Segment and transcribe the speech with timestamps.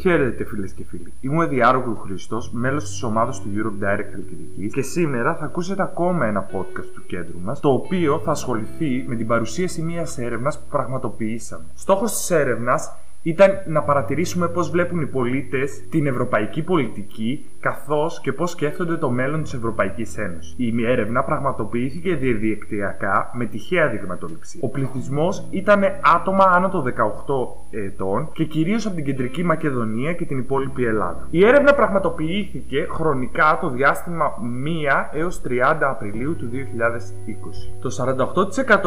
[0.00, 1.12] Χαίρετε φίλες και φίλοι.
[1.20, 5.82] Είμαι ο Διάρογλου Χρήστο, μέλος της ομάδας του Europe Direct Χαλκιδική και σήμερα θα ακούσετε
[5.82, 10.58] ακόμα ένα podcast του κέντρου μας, το οποίο θα ασχοληθεί με την παρουσίαση μιας έρευνας
[10.58, 11.64] που πραγματοποιήσαμε.
[11.74, 12.92] Στόχος της έρευνας
[13.22, 19.10] ήταν να παρατηρήσουμε πώς βλέπουν οι πολίτες την ευρωπαϊκή πολιτική καθώς και πώς σκέφτονται το
[19.10, 20.54] μέλλον της Ευρωπαϊκής Ένωσης.
[20.56, 24.60] Η έρευνα πραγματοποιήθηκε διαδικτυακά με τυχαία δειγματοληψία.
[24.62, 25.82] Ο πληθυσμός ήταν
[26.14, 26.88] άτομα άνω των 18
[27.70, 31.26] ετών και κυρίως από την κεντρική Μακεδονία και την υπόλοιπη Ελλάδα.
[31.30, 34.32] Η έρευνα πραγματοποιήθηκε χρονικά το διάστημα
[35.12, 36.56] 1 έως 30 Απριλίου του 2020.
[37.80, 37.90] Το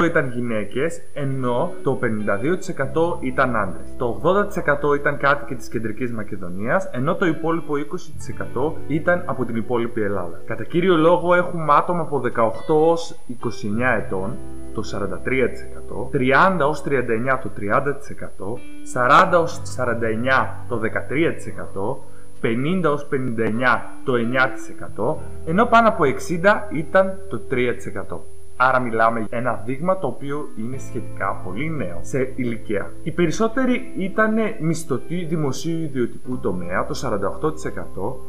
[0.00, 3.94] 48% ήταν γυναίκες ενώ το 52% ήταν άντρες.
[3.98, 10.02] Το 80% ήταν κάτοικοι της κεντρικής Μακεδονίας, ενώ το υπόλοιπο 20% ήταν από την υπόλοιπη
[10.02, 10.40] Ελλάδα.
[10.46, 14.36] Κατά κύριο λόγο έχουμε άτομα από 18 ως 29 ετών,
[14.74, 18.58] το 43%, 30 ως 39 το 30%,
[18.94, 22.04] 40 ως 49 το 13%,
[22.42, 25.16] 50 ως 59 το 9%,
[25.46, 28.20] ενώ πάνω από 60 ήταν το 3%.
[28.62, 32.92] Άρα μιλάμε για ένα δείγμα το οποίο είναι σχετικά πολύ νέο σε ηλικία.
[33.02, 36.94] Οι περισσότεροι ήταν μισθωτοί δημοσίου ιδιωτικού τομέα, το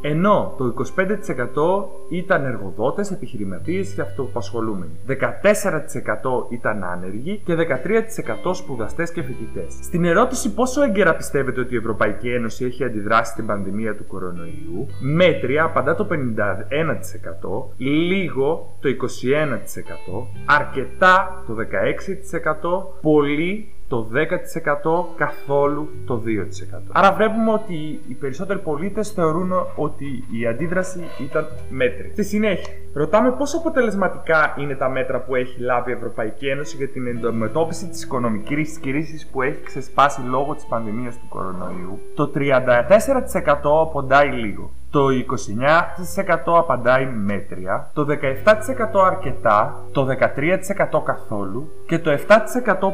[0.02, 0.74] 48%, ενώ το
[2.10, 4.92] 25% ήταν εργοδότες, επιχειρηματίες και αυτοπασχολούμενοι.
[5.08, 5.14] 14%
[6.50, 9.78] ήταν άνεργοι και 13% σπουδαστές και φοιτητές.
[9.82, 14.88] Στην ερώτηση πόσο έγκαιρα πιστεύετε ότι η Ευρωπαϊκή Ένωση έχει αντιδράσει στην πανδημία του κορονοϊού,
[15.00, 16.16] μέτρια απαντά το 51%,
[17.78, 26.82] λίγο το 21%, αρκετά το 16%, πολύ το 10%, καθόλου το 2%.
[26.92, 32.10] Άρα βλέπουμε ότι οι περισσότεροι πολίτες θεωρούν ότι η αντίδραση ήταν μέτρη.
[32.12, 36.88] Στη συνέχεια, ρωτάμε πόσο αποτελεσματικά είναι τα μέτρα που έχει λάβει η Ευρωπαϊκή Ένωση για
[36.88, 42.00] την αντιμετώπιση της οικονομικής κρίσης που έχει ξεσπάσει λόγω της πανδημίας του κορονοϊού.
[42.16, 44.72] Το 34% αποντάει λίγο.
[44.92, 52.18] Το 29% απαντάει μέτρια, το 17% αρκετά, το 13% καθόλου και το 7%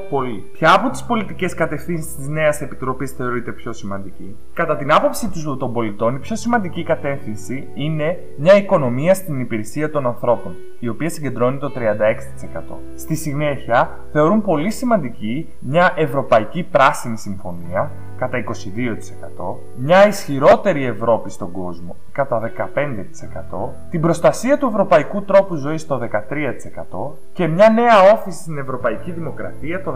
[0.09, 0.49] πολύ.
[0.53, 5.73] Ποια από τις πολιτικές κατευθύνσεις της νέας επιτροπής θεωρείται πιο σημαντική; Κατά την άποψη των
[5.73, 11.57] πολιτών, η πιο σημαντική κατεύθυνση είναι μια οικονομία στην υπηρεσία των ανθρώπων, η οποία συγκεντρώνει
[11.57, 12.75] το 36%.
[12.95, 21.51] Στη συνέχεια, θεωρούν πολύ σημαντική μια ευρωπαϊκή πράσινη συμφωνία, κατά 22%, μια ισχυρότερη Ευρώπη στον
[21.51, 28.37] κόσμο κατά 15%, την προστασία του ευρωπαϊκού τρόπου ζωής το 13% και μια νέα όφηση
[28.41, 29.93] στην ευρωπαϊκή δημοκρατία το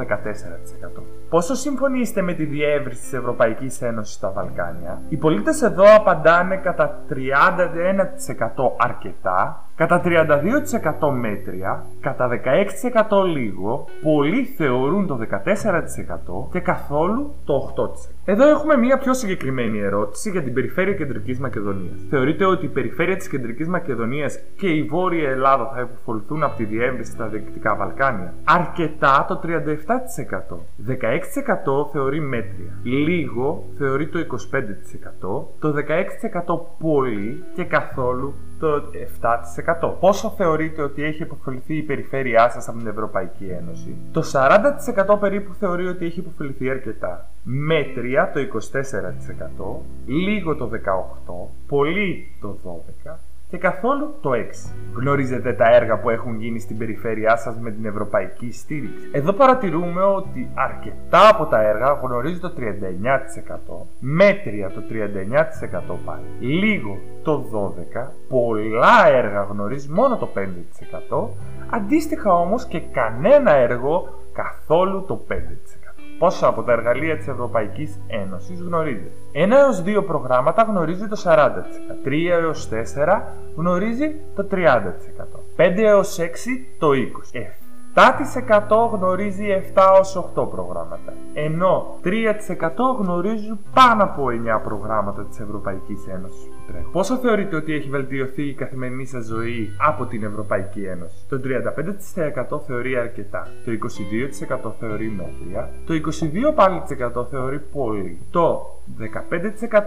[1.00, 1.02] 14%.
[1.30, 6.56] Πόσο σύμφωνοι είστε με τη διεύρυνση της Ευρωπαϊκής Ένωσης στα Βαλκάνια; Οι πολίτες εδώ απαντάνε
[6.56, 7.16] κατά 31%
[8.78, 10.71] αρκετά κατά 32%
[11.12, 12.30] μέτρια, κατά
[13.10, 15.20] 16% λίγο, πολλοί θεωρούν το
[16.48, 18.21] 14% και καθόλου το 8%.
[18.26, 22.00] Εδώ έχουμε μια πιο συγκεκριμένη ερώτηση για την περιφέρεια Κεντρικής Μακεδονίας.
[22.10, 26.64] Θεωρείτε ότι η περιφέρεια της Κεντρικής Μακεδονίας και η Βόρεια Ελλάδα θα υποφολθούν από τη
[26.66, 30.66] διεύρυνση στα Δυτικά Βαλκάνια; Αρκετά το 37%.
[30.88, 32.80] 16% θεωρεί μέτρια.
[32.84, 34.28] Λίγο θεωρεί το 25%.
[35.60, 38.84] Το 16% πολύ και καθόλου το
[39.22, 39.94] 7%.
[40.00, 44.24] Πόσο θεωρείτε ότι έχει υποφεληθεί η περιφέρειά σας από την Ευρωπαϊκή Ένωση; Το
[45.16, 47.30] 40% περίπου θεωρεί ότι έχει υποφεληθεί αρκετά.
[47.44, 48.40] Μέτρια το
[49.80, 50.70] 24%, λίγο το
[51.28, 52.58] 18%, πολύ το
[53.08, 53.12] 12%
[53.52, 54.36] και καθόλου το 6.
[54.96, 59.10] Γνωρίζετε τα έργα που έχουν γίνει στην περιφέρειά σας με την ευρωπαϊκή στήριξη.
[59.12, 67.00] Εδώ παρατηρούμε ότι αρκετά από τα έργα γνωρίζει το 39%, μέτρια το 39% πάλι, λίγο
[67.24, 67.46] το
[67.98, 70.30] 12%, πολλά έργα γνωρίζει μόνο το
[71.12, 71.28] 5%,
[71.70, 75.34] αντίστοιχα όμως και κανένα έργο καθόλου το 5%
[76.22, 79.12] πόσα από τα εργαλεία της Ευρωπαϊκής Ένωσης γνωρίζετε.
[79.32, 81.50] Ένα έως δύο προγράμματα γνωρίζει το 40%,
[82.06, 83.22] 3 έως 4
[83.56, 84.56] γνωρίζει το 30%,
[85.56, 86.26] 5 έως 6
[86.80, 95.24] το 20%, 7% γνωρίζει 7 ως 8 προγράμματα, ενώ 3% γνωρίζουν πάνω από 9 προγράμματα
[95.24, 96.92] της Ευρωπαϊκής Ένωσης που τρέχουν.
[96.92, 101.42] Πόσο θεωρείτε ότι έχει βελτιωθεί η καθημερινή σας ζωή από την Ευρωπαϊκή Ένωση; Το
[102.56, 105.94] 35% θεωρεί αρκετά, το 22% θεωρεί μέτρια, το
[107.14, 108.66] 22% θεωρεί πολύ, το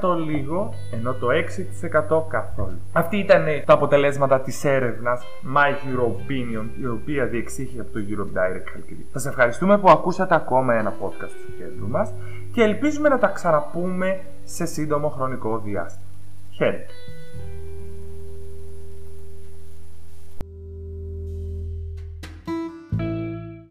[0.01, 2.79] 15% λίγο, ενώ το 6% καθόλου.
[2.93, 5.23] Αυτή ήταν τα αποτελέσματα της έρευνας
[5.56, 9.06] My Hero Opinion, η οποία διεξήχθη από το Europe Direct Χαλκιδί.
[9.12, 12.12] Σας ευχαριστούμε που ακούσατε ακόμα ένα podcast του κέντρου μας
[12.52, 16.05] και ελπίζουμε να τα ξαναπούμε σε σύντομο χρονικό διάστημα.
[16.50, 16.93] Χαίρετε!